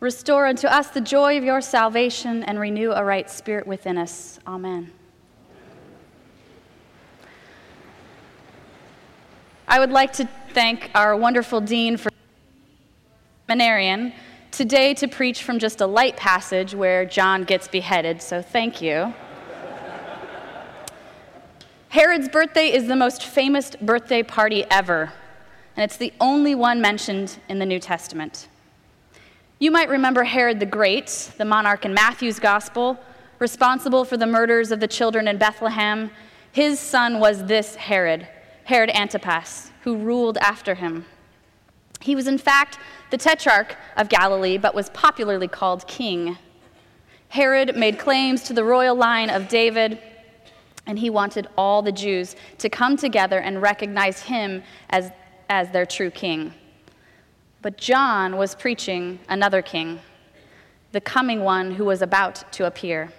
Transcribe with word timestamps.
Restore 0.00 0.46
unto 0.46 0.66
us 0.66 0.88
the 0.88 1.02
joy 1.02 1.36
of 1.36 1.44
your 1.44 1.60
salvation 1.60 2.42
and 2.44 2.58
renew 2.58 2.92
a 2.92 3.04
right 3.04 3.30
spirit 3.30 3.66
within 3.66 3.98
us. 3.98 4.40
Amen. 4.46 4.90
I 9.68 9.78
would 9.78 9.90
like 9.90 10.14
to 10.14 10.28
thank 10.54 10.90
our 10.94 11.14
wonderful 11.14 11.60
dean 11.60 11.98
for 11.98 12.10
seminarian 13.46 14.14
today 14.50 14.94
to 14.94 15.06
preach 15.06 15.42
from 15.42 15.58
just 15.58 15.80
a 15.80 15.86
light 15.86 16.16
passage 16.16 16.74
where 16.74 17.04
John 17.04 17.44
gets 17.44 17.68
beheaded, 17.68 18.22
so 18.22 18.40
thank 18.40 18.80
you. 18.80 19.14
Herod's 21.90 22.28
birthday 22.28 22.72
is 22.72 22.86
the 22.86 22.96
most 22.96 23.22
famous 23.22 23.70
birthday 23.76 24.22
party 24.22 24.64
ever, 24.70 25.12
and 25.76 25.84
it's 25.84 25.96
the 25.96 26.12
only 26.20 26.54
one 26.54 26.80
mentioned 26.80 27.38
in 27.48 27.58
the 27.58 27.66
New 27.66 27.78
Testament. 27.78 28.48
You 29.62 29.70
might 29.70 29.90
remember 29.90 30.24
Herod 30.24 30.58
the 30.58 30.64
Great, 30.64 31.32
the 31.36 31.44
monarch 31.44 31.84
in 31.84 31.92
Matthew's 31.92 32.38
Gospel, 32.38 32.98
responsible 33.38 34.06
for 34.06 34.16
the 34.16 34.26
murders 34.26 34.72
of 34.72 34.80
the 34.80 34.88
children 34.88 35.28
in 35.28 35.36
Bethlehem. 35.36 36.10
His 36.50 36.80
son 36.80 37.20
was 37.20 37.44
this 37.44 37.74
Herod, 37.74 38.26
Herod 38.64 38.88
Antipas, 38.88 39.70
who 39.82 39.98
ruled 39.98 40.38
after 40.38 40.76
him. 40.76 41.04
He 42.00 42.16
was, 42.16 42.26
in 42.26 42.38
fact, 42.38 42.78
the 43.10 43.18
tetrarch 43.18 43.76
of 43.98 44.08
Galilee, 44.08 44.56
but 44.56 44.74
was 44.74 44.88
popularly 44.90 45.46
called 45.46 45.86
king. 45.86 46.38
Herod 47.28 47.76
made 47.76 47.98
claims 47.98 48.42
to 48.44 48.54
the 48.54 48.64
royal 48.64 48.94
line 48.94 49.28
of 49.28 49.48
David, 49.48 49.98
and 50.86 50.98
he 50.98 51.10
wanted 51.10 51.48
all 51.58 51.82
the 51.82 51.92
Jews 51.92 52.34
to 52.56 52.70
come 52.70 52.96
together 52.96 53.40
and 53.40 53.60
recognize 53.60 54.22
him 54.22 54.62
as, 54.88 55.10
as 55.50 55.70
their 55.70 55.84
true 55.84 56.10
king. 56.10 56.54
But 57.62 57.76
John 57.76 58.36
was 58.36 58.54
preaching 58.54 59.18
another 59.28 59.60
king, 59.60 60.00
the 60.92 61.00
coming 61.00 61.40
one 61.42 61.72
who 61.72 61.84
was 61.84 62.00
about 62.00 62.50
to 62.52 62.66
appear. 62.66 63.12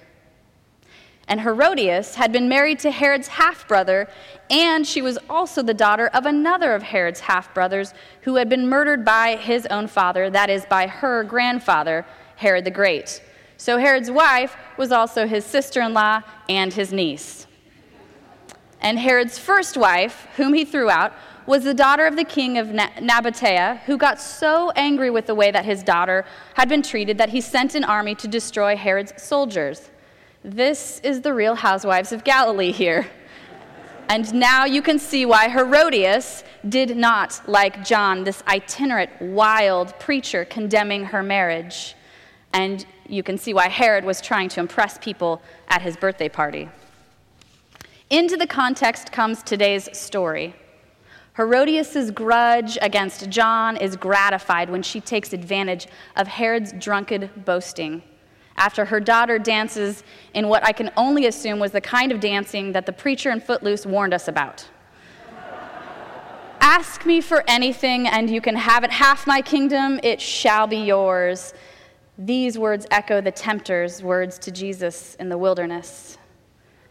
And 1.27 1.41
Herodias 1.41 2.15
had 2.15 2.31
been 2.31 2.49
married 2.49 2.79
to 2.79 2.91
Herod's 2.91 3.27
half 3.29 3.67
brother, 3.67 4.09
and 4.49 4.85
she 4.85 5.01
was 5.01 5.17
also 5.29 5.61
the 5.61 5.73
daughter 5.73 6.07
of 6.07 6.25
another 6.25 6.73
of 6.73 6.83
Herod's 6.83 7.21
half 7.21 7.53
brothers 7.53 7.93
who 8.23 8.35
had 8.35 8.49
been 8.49 8.67
murdered 8.67 9.05
by 9.05 9.35
his 9.35 9.65
own 9.67 9.87
father, 9.87 10.29
that 10.29 10.49
is, 10.49 10.65
by 10.65 10.87
her 10.87 11.23
grandfather, 11.23 12.05
Herod 12.35 12.65
the 12.65 12.71
Great. 12.71 13.21
So 13.57 13.77
Herod's 13.77 14.09
wife 14.09 14.57
was 14.75 14.91
also 14.91 15.27
his 15.27 15.45
sister 15.45 15.81
in 15.81 15.93
law 15.93 16.21
and 16.49 16.73
his 16.73 16.91
niece. 16.91 17.45
And 18.81 18.97
Herod's 18.97 19.37
first 19.37 19.77
wife, 19.77 20.27
whom 20.35 20.53
he 20.53 20.65
threw 20.65 20.89
out, 20.89 21.13
was 21.45 21.63
the 21.63 21.73
daughter 21.73 22.05
of 22.05 22.15
the 22.15 22.23
king 22.23 22.57
of 22.57 22.67
Nabatea, 22.67 23.79
who 23.81 23.97
got 23.97 24.19
so 24.21 24.71
angry 24.71 25.09
with 25.09 25.25
the 25.25 25.35
way 25.35 25.51
that 25.51 25.65
his 25.65 25.83
daughter 25.83 26.25
had 26.53 26.69
been 26.69 26.81
treated 26.81 27.17
that 27.17 27.29
he 27.29 27.41
sent 27.41 27.75
an 27.75 27.83
army 27.83 28.15
to 28.15 28.27
destroy 28.27 28.75
Herod's 28.75 29.13
soldiers. 29.21 29.89
This 30.43 30.99
is 31.03 31.21
the 31.21 31.33
real 31.33 31.55
housewives 31.55 32.11
of 32.11 32.23
Galilee 32.23 32.71
here. 32.71 33.07
And 34.09 34.33
now 34.33 34.65
you 34.65 34.81
can 34.81 34.99
see 34.99 35.25
why 35.25 35.47
Herodias 35.47 36.43
did 36.67 36.97
not 36.97 37.41
like 37.47 37.85
John, 37.85 38.23
this 38.23 38.43
itinerant, 38.47 39.09
wild 39.21 39.97
preacher 39.99 40.43
condemning 40.43 41.05
her 41.05 41.23
marriage. 41.23 41.95
And 42.51 42.85
you 43.07 43.23
can 43.23 43.37
see 43.37 43.53
why 43.53 43.69
Herod 43.69 44.03
was 44.03 44.19
trying 44.19 44.49
to 44.49 44.59
impress 44.59 44.97
people 44.97 45.41
at 45.69 45.81
his 45.81 45.95
birthday 45.95 46.27
party. 46.27 46.69
Into 48.09 48.35
the 48.35 48.47
context 48.47 49.13
comes 49.13 49.41
today's 49.41 49.97
story. 49.97 50.55
Herodias' 51.37 52.11
grudge 52.11 52.77
against 52.81 53.29
John 53.29 53.77
is 53.77 53.95
gratified 53.95 54.69
when 54.69 54.83
she 54.83 54.99
takes 54.99 55.31
advantage 55.31 55.87
of 56.15 56.27
Herod's 56.27 56.73
drunken 56.73 57.29
boasting. 57.45 58.03
After 58.57 58.83
her 58.85 58.99
daughter 58.99 59.39
dances 59.39 60.03
in 60.33 60.49
what 60.49 60.65
I 60.65 60.73
can 60.73 60.91
only 60.97 61.25
assume 61.25 61.57
was 61.57 61.71
the 61.71 61.81
kind 61.81 62.11
of 62.11 62.19
dancing 62.19 62.73
that 62.73 62.85
the 62.85 62.91
preacher 62.91 63.31
in 63.31 63.39
Footloose 63.39 63.85
warned 63.85 64.13
us 64.13 64.27
about. 64.27 64.67
Ask 66.59 67.05
me 67.05 67.21
for 67.21 67.45
anything, 67.47 68.07
and 68.07 68.29
you 68.29 68.41
can 68.41 68.55
have 68.55 68.83
it 68.83 68.91
half 68.91 69.25
my 69.25 69.41
kingdom, 69.41 70.01
it 70.03 70.19
shall 70.19 70.67
be 70.67 70.77
yours. 70.77 71.53
These 72.17 72.59
words 72.59 72.85
echo 72.91 73.21
the 73.21 73.31
tempter's 73.31 74.03
words 74.03 74.37
to 74.39 74.51
Jesus 74.51 75.15
in 75.15 75.29
the 75.29 75.37
wilderness. 75.37 76.17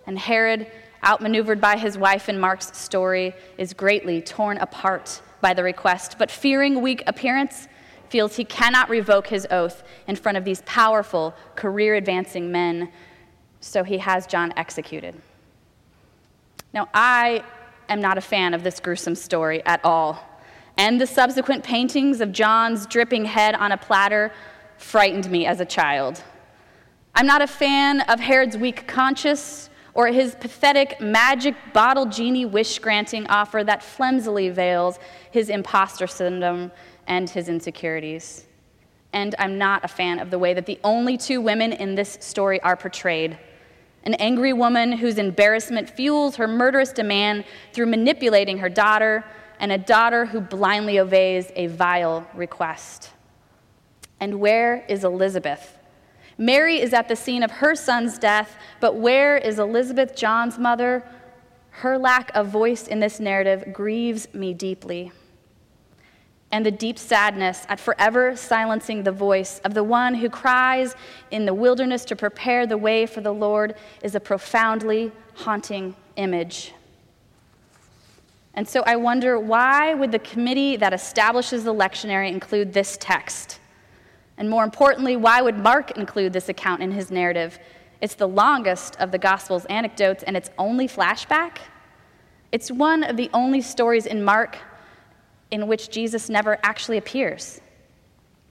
And 0.06 0.18
Herod 0.18 0.66
outmaneuvered 1.04 1.60
by 1.60 1.76
his 1.76 1.96
wife 1.96 2.28
in 2.28 2.38
Mark's 2.38 2.76
story, 2.76 3.34
is 3.58 3.72
greatly 3.72 4.20
torn 4.20 4.58
apart 4.58 5.22
by 5.40 5.54
the 5.54 5.62
request, 5.62 6.16
but 6.18 6.30
fearing 6.30 6.82
weak 6.82 7.02
appearance, 7.06 7.68
feels 8.10 8.36
he 8.36 8.44
cannot 8.44 8.90
revoke 8.90 9.28
his 9.28 9.46
oath 9.50 9.82
in 10.06 10.16
front 10.16 10.36
of 10.36 10.44
these 10.44 10.62
powerful, 10.66 11.34
career 11.54 11.94
advancing 11.94 12.50
men, 12.50 12.90
so 13.60 13.84
he 13.84 13.98
has 13.98 14.26
John 14.26 14.52
executed. 14.56 15.14
Now, 16.74 16.88
I 16.92 17.44
am 17.88 18.00
not 18.00 18.18
a 18.18 18.20
fan 18.20 18.52
of 18.52 18.62
this 18.62 18.80
gruesome 18.80 19.14
story 19.14 19.64
at 19.64 19.82
all, 19.84 20.22
and 20.76 21.00
the 21.00 21.06
subsequent 21.06 21.64
paintings 21.64 22.20
of 22.20 22.32
John's 22.32 22.86
dripping 22.86 23.24
head 23.24 23.54
on 23.54 23.72
a 23.72 23.76
platter 23.76 24.32
frightened 24.76 25.30
me 25.30 25.46
as 25.46 25.60
a 25.60 25.64
child. 25.64 26.22
I'm 27.14 27.26
not 27.26 27.42
a 27.42 27.46
fan 27.46 28.00
of 28.02 28.20
Herod's 28.20 28.56
weak 28.56 28.86
conscience 28.86 29.69
or 29.94 30.08
his 30.08 30.34
pathetic 30.34 31.00
magic 31.00 31.54
bottle 31.72 32.06
genie 32.06 32.46
wish 32.46 32.78
granting 32.78 33.26
offer 33.26 33.64
that 33.64 33.82
flimsily 33.82 34.48
veils 34.50 34.98
his 35.30 35.48
imposter 35.48 36.06
syndrome 36.06 36.70
and 37.06 37.28
his 37.28 37.48
insecurities. 37.48 38.46
And 39.12 39.34
I'm 39.38 39.58
not 39.58 39.84
a 39.84 39.88
fan 39.88 40.20
of 40.20 40.30
the 40.30 40.38
way 40.38 40.54
that 40.54 40.66
the 40.66 40.78
only 40.84 41.16
two 41.16 41.40
women 41.40 41.72
in 41.72 41.94
this 41.94 42.18
story 42.20 42.60
are 42.60 42.76
portrayed 42.76 43.38
an 44.04 44.14
angry 44.14 44.52
woman 44.52 44.92
whose 44.92 45.18
embarrassment 45.18 45.90
fuels 45.90 46.36
her 46.36 46.48
murderous 46.48 46.92
demand 46.92 47.44
through 47.72 47.86
manipulating 47.86 48.58
her 48.58 48.68
daughter, 48.68 49.24
and 49.58 49.70
a 49.70 49.78
daughter 49.78 50.24
who 50.24 50.40
blindly 50.40 50.98
obeys 50.98 51.52
a 51.54 51.66
vile 51.66 52.26
request. 52.34 53.10
And 54.18 54.40
where 54.40 54.84
is 54.88 55.04
Elizabeth? 55.04 55.76
Mary 56.40 56.80
is 56.80 56.94
at 56.94 57.06
the 57.06 57.14
scene 57.14 57.42
of 57.42 57.50
her 57.50 57.74
son's 57.74 58.18
death, 58.18 58.56
but 58.80 58.96
where 58.96 59.36
is 59.36 59.58
Elizabeth, 59.58 60.16
John's 60.16 60.58
mother? 60.58 61.04
Her 61.68 61.98
lack 61.98 62.34
of 62.34 62.48
voice 62.48 62.88
in 62.88 62.98
this 62.98 63.20
narrative 63.20 63.74
grieves 63.74 64.26
me 64.32 64.54
deeply. 64.54 65.12
And 66.50 66.64
the 66.64 66.70
deep 66.70 66.98
sadness 66.98 67.66
at 67.68 67.78
forever 67.78 68.34
silencing 68.36 69.02
the 69.02 69.12
voice 69.12 69.58
of 69.64 69.74
the 69.74 69.84
one 69.84 70.14
who 70.14 70.30
cries 70.30 70.94
in 71.30 71.44
the 71.44 71.52
wilderness 71.52 72.06
to 72.06 72.16
prepare 72.16 72.66
the 72.66 72.78
way 72.78 73.04
for 73.04 73.20
the 73.20 73.34
Lord 73.34 73.74
is 74.02 74.14
a 74.14 74.20
profoundly 74.20 75.12
haunting 75.34 75.94
image. 76.16 76.72
And 78.54 78.66
so 78.66 78.82
I 78.86 78.96
wonder 78.96 79.38
why 79.38 79.92
would 79.92 80.10
the 80.10 80.18
committee 80.18 80.76
that 80.76 80.94
establishes 80.94 81.64
the 81.64 81.74
lectionary 81.74 82.32
include 82.32 82.72
this 82.72 82.96
text? 82.98 83.60
And 84.40 84.48
more 84.48 84.64
importantly, 84.64 85.16
why 85.16 85.42
would 85.42 85.58
Mark 85.58 85.98
include 85.98 86.32
this 86.32 86.48
account 86.48 86.82
in 86.82 86.90
his 86.90 87.10
narrative? 87.10 87.58
It's 88.00 88.14
the 88.14 88.26
longest 88.26 88.96
of 88.98 89.12
the 89.12 89.18
Gospel's 89.18 89.66
anecdotes, 89.66 90.22
and 90.22 90.34
it's 90.34 90.48
only 90.56 90.88
flashback. 90.88 91.58
It's 92.50 92.70
one 92.70 93.04
of 93.04 93.18
the 93.18 93.28
only 93.34 93.60
stories 93.60 94.06
in 94.06 94.24
Mark 94.24 94.56
in 95.50 95.66
which 95.66 95.90
Jesus 95.90 96.30
never 96.30 96.58
actually 96.62 96.96
appears. 96.96 97.60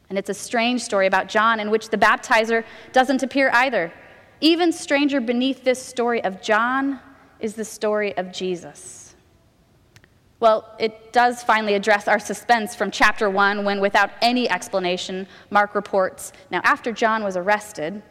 And 0.09 0.17
it's 0.19 0.29
a 0.29 0.33
strange 0.33 0.81
story 0.81 1.07
about 1.07 1.27
John 1.27 1.59
in 1.59 1.71
which 1.71 1.89
the 1.89 1.97
baptizer 1.97 2.63
doesn't 2.91 3.23
appear 3.23 3.49
either. 3.51 3.91
Even 4.41 4.71
stranger 4.71 5.19
beneath 5.19 5.63
this 5.63 5.83
story 5.83 6.23
of 6.23 6.39
John 6.39 6.99
is 7.39 7.55
the 7.55 7.65
story 7.65 8.15
of 8.15 8.31
Jesus. 8.31 9.08
Well, 10.39 10.73
it 10.79 11.11
does 11.11 11.43
finally 11.43 11.73
address 11.73 12.07
our 12.07 12.19
suspense 12.19 12.73
from 12.73 12.91
chapter 12.91 13.29
1 13.29 13.65
when, 13.65 13.81
without 13.81 14.11
any 14.21 14.49
explanation, 14.49 15.27
Mark 15.49 15.75
reports 15.75 16.31
now, 16.49 16.61
after 16.63 16.93
John 16.93 17.23
was 17.23 17.35
arrested, 17.35 18.01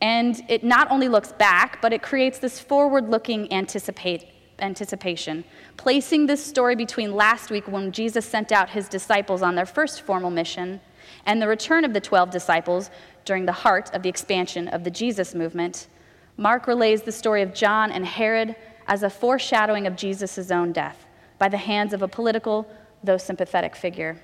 and 0.00 0.40
it 0.48 0.62
not 0.62 0.90
only 0.92 1.08
looks 1.08 1.32
back, 1.32 1.82
but 1.82 1.92
it 1.92 2.02
creates 2.02 2.38
this 2.38 2.60
forward 2.60 3.08
looking 3.08 3.52
anticipation, 3.52 5.44
placing 5.76 6.26
this 6.26 6.44
story 6.44 6.76
between 6.76 7.16
last 7.16 7.50
week 7.50 7.66
when 7.66 7.90
Jesus 7.90 8.24
sent 8.24 8.52
out 8.52 8.70
his 8.70 8.88
disciples 8.88 9.42
on 9.42 9.56
their 9.56 9.66
first 9.66 10.02
formal 10.02 10.30
mission 10.30 10.80
and 11.26 11.42
the 11.42 11.48
return 11.48 11.84
of 11.84 11.92
the 11.92 12.00
12 12.00 12.30
disciples 12.30 12.90
during 13.24 13.44
the 13.44 13.52
heart 13.52 13.92
of 13.92 14.04
the 14.04 14.08
expansion 14.08 14.68
of 14.68 14.84
the 14.84 14.90
Jesus 14.90 15.34
movement. 15.34 15.88
Mark 16.36 16.68
relays 16.68 17.02
the 17.02 17.12
story 17.12 17.42
of 17.42 17.54
John 17.54 17.90
and 17.90 18.06
Herod 18.06 18.54
as 18.86 19.02
a 19.02 19.10
foreshadowing 19.10 19.88
of 19.88 19.96
Jesus' 19.96 20.52
own 20.52 20.70
death 20.70 21.06
by 21.38 21.48
the 21.48 21.56
hands 21.56 21.92
of 21.92 22.02
a 22.02 22.08
political, 22.08 22.68
though 23.02 23.18
sympathetic 23.18 23.76
figure. 23.76 24.20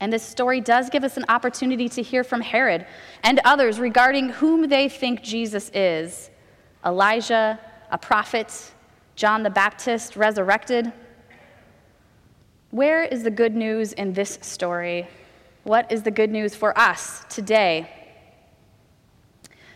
And 0.00 0.10
this 0.10 0.22
story 0.22 0.60
does 0.60 0.88
give 0.88 1.04
us 1.04 1.16
an 1.16 1.26
opportunity 1.28 1.88
to 1.90 2.02
hear 2.02 2.24
from 2.24 2.40
Herod 2.40 2.86
and 3.22 3.38
others 3.44 3.78
regarding 3.78 4.30
whom 4.30 4.68
they 4.68 4.88
think 4.88 5.22
Jesus 5.22 5.70
is 5.74 6.30
Elijah, 6.84 7.60
a 7.90 7.98
prophet, 7.98 8.72
John 9.14 9.42
the 9.42 9.50
Baptist, 9.50 10.16
resurrected. 10.16 10.90
Where 12.70 13.04
is 13.04 13.22
the 13.22 13.30
good 13.30 13.54
news 13.54 13.92
in 13.92 14.14
this 14.14 14.38
story? 14.40 15.06
What 15.64 15.92
is 15.92 16.02
the 16.02 16.10
good 16.10 16.30
news 16.30 16.54
for 16.54 16.76
us 16.78 17.26
today? 17.28 17.90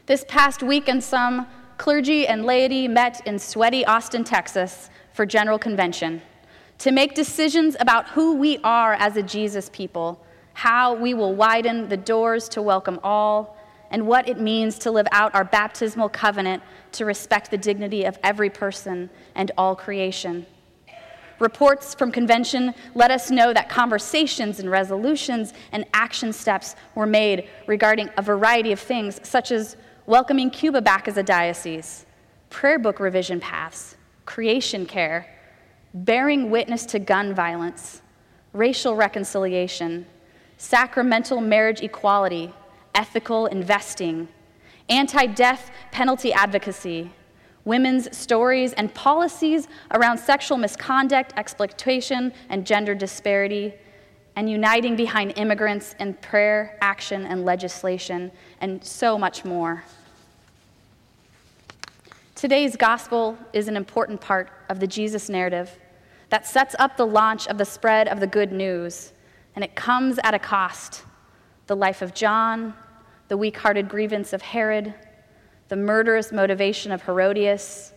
This 0.07 0.25
past 0.27 0.63
week, 0.63 0.89
and 0.89 1.05
some 1.05 1.47
clergy 1.77 2.27
and 2.27 2.47
laity 2.47 2.89
met 2.89 3.27
in 3.27 3.39
sweaty 3.39 3.85
Austin, 3.85 4.25
Texas 4.25 4.89
for 5.15 5.25
General 5.25 5.59
Convention 5.59 6.21
to 6.79 6.91
make 6.91 7.15
decisions 7.15 7.77
about 7.81 8.09
who 8.09 8.35
we 8.35 8.59
are 8.59 8.95
as 8.95 9.17
a 9.17 9.23
Jesus 9.23 9.71
people, 9.73 10.21
how 10.53 10.93
we 10.93 11.15
will 11.15 11.35
widen 11.35 11.89
the 11.89 11.97
doors 11.97 12.49
to 12.51 12.61
welcome 12.61 12.99
all, 13.03 13.57
and 13.91 14.07
what 14.09 14.29
it 14.29 14.41
means 14.41 14.77
to 14.81 14.91
live 14.91 15.07
out 15.13 15.33
our 15.37 15.45
baptismal 15.45 16.09
covenant 16.09 16.61
to 16.91 17.05
respect 17.05 17.51
the 17.51 17.57
dignity 17.57 18.05
of 18.05 18.19
every 18.25 18.51
person 18.51 19.09
and 19.37 19.53
all 19.57 19.77
creation. 19.77 20.45
Reports 21.39 21.95
from 21.95 22.11
convention 22.11 22.75
let 22.97 23.13
us 23.13 23.31
know 23.31 23.53
that 23.53 23.69
conversations 23.69 24.59
and 24.59 24.69
resolutions 24.69 25.53
and 25.71 25.85
action 25.95 26.33
steps 26.33 26.75
were 26.97 27.07
made 27.07 27.49
regarding 27.69 28.11
a 28.17 28.23
variety 28.23 28.73
of 28.73 28.81
things, 28.81 29.21
such 29.23 29.53
as 29.53 29.77
welcoming 30.07 30.51
Cuba 30.51 30.81
back 30.83 31.07
as 31.07 31.17
a 31.17 31.23
diocese, 31.23 32.05
prayer 32.51 32.81
book 32.81 32.99
revision 32.99 33.39
paths, 33.39 33.97
creation 34.27 34.87
care, 34.87 35.27
bearing 35.93 36.51
witness 36.51 36.87
to 36.87 36.99
gun 36.99 37.35
violence, 37.35 38.03
racial 38.53 38.97
reconciliation, 38.97 40.07
sacramental 40.57 41.41
marriage 41.41 41.83
equality, 41.83 42.53
ethical 42.95 43.47
investing, 43.47 44.29
anti 44.89 45.27
death 45.27 45.71
penalty 45.91 46.33
advocacy, 46.33 47.11
women's 47.65 48.15
stories 48.17 48.73
and 48.75 48.93
policies 48.95 49.69
around 49.93 50.19
sexual 50.19 50.59
misconduct, 50.59 51.33
exploitation, 51.37 52.33
and 52.49 52.67
gender 52.67 52.95
disparity, 52.95 53.75
and 54.37 54.51
uniting 54.51 54.97
behind 54.97 55.33
immigrants 55.37 55.95
in 56.01 56.15
prayer, 56.15 56.77
action, 56.81 57.25
and 57.27 57.45
legislation, 57.45 58.31
and 58.61 58.85
so 58.85 59.17
much 59.17 59.45
more. 59.45 59.85
Today's 62.45 62.77
gospel 62.77 63.39
is 63.55 63.69
an 63.69 63.75
important 63.75 64.21
part 64.21 64.51
of 64.69 64.79
the 64.79 64.87
Jesus 64.87 65.31
narrative 65.31 65.79
that 66.29 66.47
sets 66.47 66.77
up 66.79 66.95
the 66.99 67.07
launch 67.07 67.49
of 67.49 67.57
the 67.57 67.65
spread 67.65 68.07
of 68.07 68.21
the 68.21 68.27
good 68.27 68.53
news, 68.53 69.15
and 69.57 69.65
it 69.65 69.75
comes 69.75 70.19
at 70.23 70.35
a 70.35 70.39
cost 70.39 71.05
the 71.69 71.75
life 71.75 72.03
of 72.03 72.13
John, 72.13 72.75
the 73.29 73.37
weak 73.39 73.57
hearted 73.57 73.89
grievance 73.89 74.35
of 74.35 74.43
Herod, 74.43 74.93
the 75.69 75.77
murderous 75.77 76.33
motivation 76.33 76.93
of 76.93 77.01
Herodias, 77.05 77.95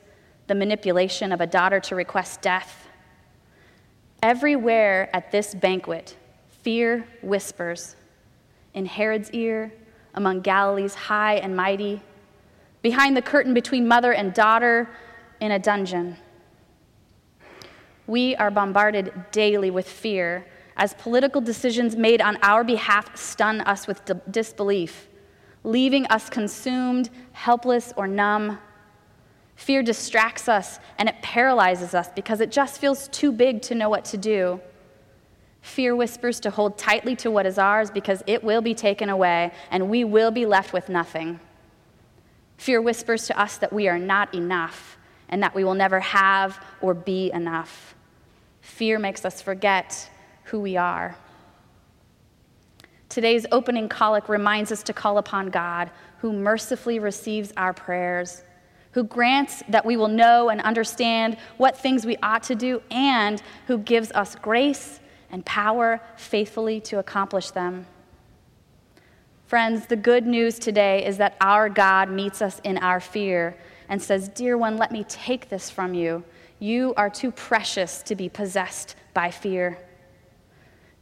the 0.47 0.55
manipulation 0.55 1.33
of 1.33 1.41
a 1.41 1.45
daughter 1.45 1.81
to 1.81 1.95
request 1.95 2.41
death. 2.41 2.87
Everywhere 4.23 5.09
at 5.13 5.29
this 5.29 5.53
banquet, 5.55 6.15
fear 6.61 7.05
whispers 7.21 7.97
in 8.73 8.85
Herod's 8.85 9.29
ear, 9.31 9.73
among 10.13 10.39
Galilee's 10.39 10.95
high 10.95 11.35
and 11.35 11.53
mighty, 11.53 12.01
behind 12.81 13.17
the 13.17 13.21
curtain 13.21 13.53
between 13.53 13.87
mother 13.87 14.13
and 14.13 14.33
daughter 14.33 14.89
in 15.39 15.51
a 15.51 15.59
dungeon. 15.59 16.17
We 18.05 18.35
are 18.37 18.49
bombarded 18.49 19.11
daily 19.31 19.69
with 19.69 19.87
fear 19.87 20.45
as 20.77 20.93
political 20.93 21.41
decisions 21.41 21.95
made 21.95 22.21
on 22.21 22.37
our 22.41 22.63
behalf 22.63 23.17
stun 23.17 23.61
us 23.61 23.87
with 23.87 24.01
disbelief, 24.31 25.07
leaving 25.63 26.05
us 26.07 26.29
consumed, 26.29 27.09
helpless, 27.33 27.91
or 27.97 28.07
numb. 28.07 28.59
Fear 29.55 29.83
distracts 29.83 30.47
us 30.47 30.79
and 30.99 31.09
it 31.09 31.15
paralyzes 31.21 31.95
us 31.95 32.09
because 32.15 32.39
it 32.39 32.51
just 32.51 32.79
feels 32.79 33.07
too 33.09 33.31
big 33.31 33.61
to 33.63 33.75
know 33.75 33.89
what 33.89 34.05
to 34.05 34.17
do. 34.17 34.61
Fear 35.61 35.95
whispers 35.95 36.39
to 36.41 36.51
hold 36.51 36.77
tightly 36.77 37.15
to 37.17 37.31
what 37.31 37.45
is 37.45 37.57
ours 37.57 37.91
because 37.91 38.23
it 38.27 38.43
will 38.43 38.61
be 38.61 38.75
taken 38.75 39.09
away 39.09 39.51
and 39.71 39.89
we 39.89 40.03
will 40.03 40.31
be 40.31 40.45
left 40.45 40.71
with 40.71 40.87
nothing. 40.87 41.39
Fear 42.57 42.81
whispers 42.81 43.27
to 43.27 43.39
us 43.39 43.57
that 43.57 43.71
we 43.71 43.87
are 43.87 43.99
not 43.99 44.33
enough 44.33 44.97
and 45.29 45.41
that 45.43 45.55
we 45.55 45.63
will 45.63 45.75
never 45.75 45.99
have 45.99 46.63
or 46.81 46.93
be 46.93 47.31
enough. 47.31 47.95
Fear 48.61 48.99
makes 48.99 49.25
us 49.25 49.41
forget 49.41 50.09
who 50.45 50.59
we 50.59 50.77
are. 50.77 51.15
Today's 53.09 53.45
opening 53.51 53.87
collect 53.87 54.29
reminds 54.29 54.71
us 54.71 54.83
to 54.83 54.93
call 54.93 55.17
upon 55.17 55.49
God, 55.49 55.89
who 56.19 56.33
mercifully 56.33 56.99
receives 56.99 57.53
our 57.55 57.73
prayers, 57.73 58.43
who 58.91 59.03
grants 59.03 59.63
that 59.69 59.85
we 59.85 59.95
will 59.95 60.07
know 60.07 60.49
and 60.49 60.61
understand 60.61 61.37
what 61.57 61.77
things 61.77 62.05
we 62.05 62.17
ought 62.17 62.43
to 62.43 62.55
do, 62.55 62.81
and 62.91 63.41
who 63.67 63.77
gives 63.77 64.11
us 64.11 64.35
grace 64.35 64.99
and 65.31 65.45
power 65.45 66.01
faithfully 66.15 66.81
to 66.81 66.99
accomplish 66.99 67.51
them. 67.51 67.85
Friends, 69.47 69.85
the 69.85 69.95
good 69.95 70.27
news 70.27 70.59
today 70.59 71.05
is 71.05 71.15
that 71.19 71.37
our 71.39 71.69
God 71.69 72.11
meets 72.11 72.41
us 72.41 72.59
in 72.65 72.77
our 72.79 72.99
fear 72.99 73.55
and 73.87 74.01
says, 74.01 74.27
Dear 74.27 74.57
one, 74.57 74.75
let 74.75 74.91
me 74.91 75.05
take 75.05 75.47
this 75.47 75.69
from 75.69 75.93
you. 75.93 76.25
You 76.59 76.93
are 76.97 77.09
too 77.09 77.31
precious 77.31 78.01
to 78.03 78.15
be 78.15 78.27
possessed 78.27 78.97
by 79.13 79.31
fear. 79.31 79.77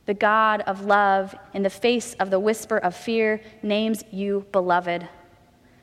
The 0.05 0.13
God 0.13 0.61
of 0.67 0.85
love, 0.85 1.33
in 1.55 1.63
the 1.63 1.71
face 1.71 2.13
of 2.19 2.29
the 2.29 2.39
whisper 2.39 2.77
of 2.77 2.95
fear, 2.95 3.41
names 3.63 4.03
you 4.11 4.45
beloved. 4.51 5.07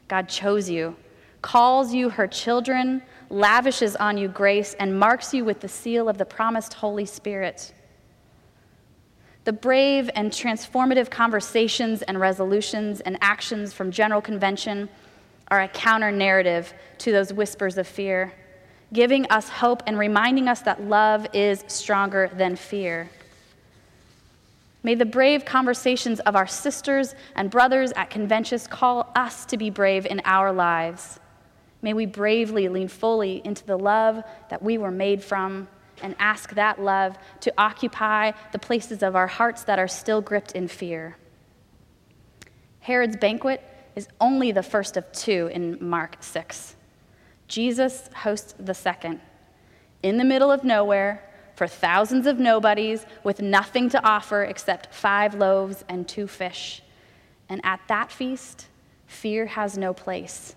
God 0.07 0.29
chose 0.29 0.71
you, 0.71 0.95
calls 1.41 1.93
you 1.93 2.11
her 2.11 2.29
children, 2.29 3.03
lavishes 3.29 3.97
on 3.97 4.17
you 4.17 4.29
grace, 4.29 4.75
and 4.75 4.97
marks 4.97 5.35
you 5.35 5.45
with 5.45 5.59
the 5.59 5.69
seal 5.69 6.09
of 6.09 6.17
the 6.17 6.25
promised 6.25 6.75
Holy 6.75 7.07
Spirit. 7.07 7.75
The 9.45 9.53
brave 9.53 10.09
and 10.15 10.31
transformative 10.31 11.11
conversations 11.11 12.03
and 12.03 12.21
resolutions 12.21 13.01
and 13.01 13.19
actions 13.21 13.73
from 13.73 13.91
General 13.91 14.21
Convention 14.21 14.89
are 15.49 15.63
a 15.63 15.69
counter 15.69 16.13
narrative 16.13 16.73
to 16.99 17.11
those 17.11 17.33
whispers 17.33 17.77
of 17.77 17.89
fear, 17.89 18.33
giving 18.93 19.27
us 19.27 19.49
hope 19.49 19.83
and 19.87 19.99
reminding 19.99 20.47
us 20.47 20.61
that 20.63 20.83
love 20.83 21.27
is 21.33 21.65
stronger 21.67 22.31
than 22.37 22.55
fear. 22.55 23.11
May 24.85 24.95
the 24.95 25.05
brave 25.05 25.45
conversations 25.45 26.21
of 26.21 26.37
our 26.37 26.47
sisters 26.47 27.15
and 27.35 27.51
brothers 27.51 27.93
at 27.93 28.11
Convention 28.11 28.61
call 28.71 29.13
us 29.17 29.45
to 29.47 29.57
be 29.57 29.71
brave 29.71 30.07
in 30.07 30.23
our 30.25 30.53
lives. 30.53 31.19
May 31.83 31.95
we 31.95 32.07
bravely 32.07 32.69
lean 32.69 32.89
fully 32.89 33.43
into 33.45 33.65
the 33.65 33.77
love 33.77 34.23
that 34.51 34.63
we 34.63 34.79
were 34.79 34.93
made 34.93 35.23
from 35.23 35.67
and 36.03 36.15
ask 36.19 36.55
that 36.55 36.81
love 36.81 37.17
to 37.41 37.53
occupy 37.57 38.33
the 38.53 38.59
places 38.59 39.03
of 39.03 39.17
our 39.17 39.27
hearts 39.27 39.65
that 39.65 39.79
are 39.79 39.89
still 39.89 40.21
gripped 40.21 40.53
in 40.53 40.69
fear. 40.69 41.17
Herod's 42.81 43.17
banquet 43.17 43.63
is 43.95 44.09
only 44.21 44.53
the 44.53 44.63
first 44.63 44.97
of 44.97 45.11
two 45.13 45.49
in 45.53 45.79
Mark 45.81 46.17
6. 46.21 46.77
Jesus 47.49 48.09
hosts 48.17 48.55
the 48.59 48.75
second. 48.75 49.21
In 50.03 50.17
the 50.17 50.25
middle 50.25 50.51
of 50.51 50.65
nowhere, 50.65 51.23
for 51.55 51.69
thousands 51.69 52.27
of 52.27 52.39
nobodies 52.39 53.07
with 53.23 53.41
nothing 53.41 53.89
to 53.91 54.05
offer 54.05 54.43
except 54.43 54.93
five 54.95 55.35
loaves 55.35 55.85
and 55.89 56.09
two 56.09 56.27
fish. 56.27 56.83
And 57.49 57.61
at 57.65 57.81
that 57.89 58.11
feast, 58.11 58.67
fear 59.07 59.47
has 59.47 59.77
no 59.77 59.93
place. 59.93 60.57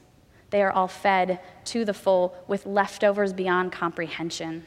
They 0.49 0.63
are 0.63 0.71
all 0.71 0.87
fed 0.87 1.39
to 1.65 1.83
the 1.83 1.93
full 1.93 2.35
with 2.47 2.65
leftovers 2.65 3.33
beyond 3.33 3.71
comprehension. 3.71 4.65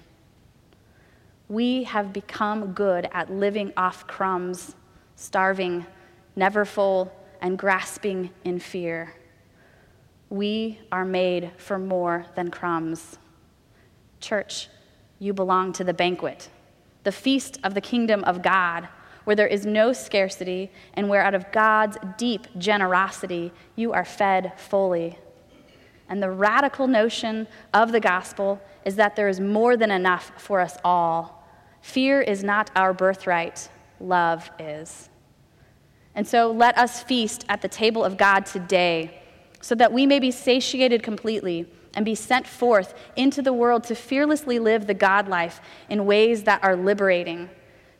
We 1.48 1.84
have 1.84 2.12
become 2.12 2.72
good 2.72 3.08
at 3.10 3.32
living 3.32 3.72
off 3.74 4.06
crumbs, 4.06 4.76
starving, 5.16 5.86
never 6.36 6.66
full, 6.66 7.10
and 7.40 7.58
grasping 7.58 8.30
in 8.44 8.58
fear. 8.58 9.14
We 10.28 10.78
are 10.92 11.06
made 11.06 11.52
for 11.56 11.78
more 11.78 12.26
than 12.34 12.50
crumbs. 12.50 13.18
Church, 14.20 14.68
you 15.18 15.32
belong 15.32 15.72
to 15.74 15.84
the 15.84 15.94
banquet, 15.94 16.50
the 17.04 17.12
feast 17.12 17.58
of 17.64 17.72
the 17.72 17.80
kingdom 17.80 18.24
of 18.24 18.42
God, 18.42 18.86
where 19.24 19.36
there 19.36 19.46
is 19.46 19.64
no 19.64 19.94
scarcity 19.94 20.70
and 20.94 21.08
where 21.08 21.22
out 21.22 21.34
of 21.34 21.50
God's 21.50 21.96
deep 22.18 22.46
generosity 22.58 23.52
you 23.74 23.92
are 23.94 24.04
fed 24.04 24.52
fully. 24.58 25.18
And 26.10 26.22
the 26.22 26.30
radical 26.30 26.86
notion 26.86 27.48
of 27.72 27.92
the 27.92 28.00
gospel 28.00 28.60
is 28.84 28.96
that 28.96 29.16
there 29.16 29.28
is 29.28 29.40
more 29.40 29.78
than 29.78 29.90
enough 29.90 30.32
for 30.36 30.60
us 30.60 30.76
all 30.84 31.37
Fear 31.80 32.22
is 32.22 32.44
not 32.44 32.70
our 32.76 32.92
birthright, 32.92 33.68
love 34.00 34.50
is. 34.58 35.08
And 36.14 36.26
so 36.26 36.50
let 36.50 36.76
us 36.76 37.02
feast 37.02 37.44
at 37.48 37.62
the 37.62 37.68
table 37.68 38.04
of 38.04 38.16
God 38.16 38.44
today 38.44 39.22
so 39.60 39.74
that 39.74 39.92
we 39.92 40.06
may 40.06 40.18
be 40.18 40.30
satiated 40.30 41.02
completely 41.02 41.66
and 41.94 42.04
be 42.04 42.14
sent 42.14 42.46
forth 42.46 42.94
into 43.16 43.42
the 43.42 43.52
world 43.52 43.84
to 43.84 43.94
fearlessly 43.94 44.58
live 44.58 44.86
the 44.86 44.94
God 44.94 45.28
life 45.28 45.60
in 45.88 46.06
ways 46.06 46.44
that 46.44 46.62
are 46.62 46.76
liberating, 46.76 47.48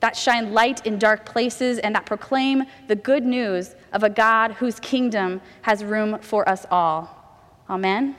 that 0.01 0.17
shine 0.17 0.53
light 0.53 0.87
in 0.87 0.99
dark 0.99 1.27
places, 1.27 1.79
and 1.79 1.95
that 1.95 2.07
proclaim 2.07 2.65
the 2.87 2.97
good 2.97 3.25
news 3.25 3.75
of 3.93 4.03
a 4.03 4.11
God 4.11 4.53
whose 4.53 4.79
kingdom 4.79 5.41
has 5.63 5.83
room 5.83 6.19
for 6.21 6.49
us 6.49 6.67
all. 6.71 7.15
Amen. 7.69 8.15